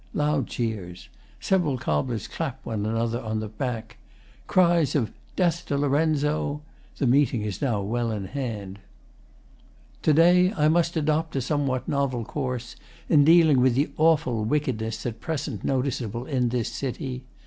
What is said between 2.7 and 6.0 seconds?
another on the back. Cries of 'Death to